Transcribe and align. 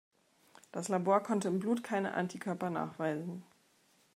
Das 0.71 0.87
Labor 0.87 1.21
konnte 1.21 1.47
im 1.47 1.59
Blut 1.59 1.83
keine 1.83 2.15
Antikörper 2.15 2.71
nachweisen. 2.71 3.43